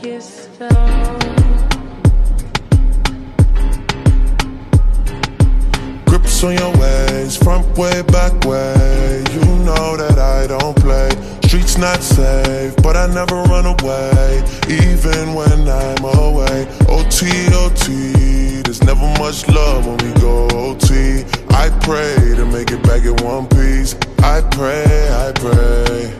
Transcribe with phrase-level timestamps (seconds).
[0.00, 1.18] slow.
[6.06, 9.22] Grips on your ways, front way, back way.
[9.32, 11.10] You know that I don't play.
[11.44, 16.66] Streets not safe, but I never run away, even when I'm away.
[16.88, 21.24] OT, OT, there's never much love when we go OT.
[21.50, 23.94] I pray to make it back in one piece.
[24.22, 26.19] I pray, I pray.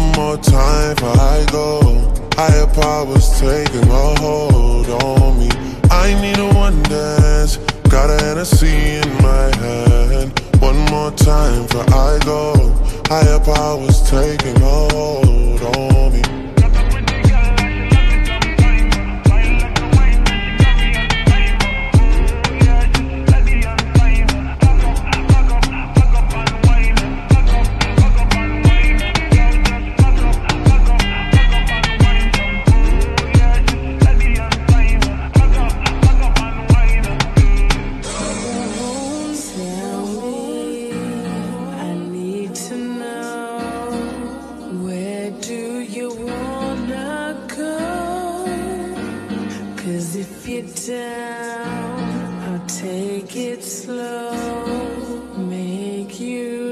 [0.00, 1.80] One more time before I go.
[2.34, 5.50] Higher powers taking a hold on me.
[5.90, 7.58] I need a one dance.
[7.90, 10.40] Got a Hennessy in my hand.
[10.58, 12.54] One more time before I go.
[13.08, 14.59] Higher powers taking
[50.50, 54.32] Cause down, I'll take it slow,
[55.36, 56.69] make you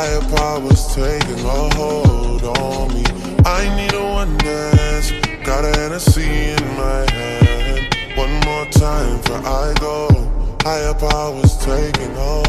[0.00, 3.02] Higher powers taking a hold on me.
[3.44, 5.10] I need a one dance.
[5.42, 7.96] Got a Hennessy in my hand.
[8.16, 10.06] One more time before I go.
[10.62, 12.47] Higher powers taking hold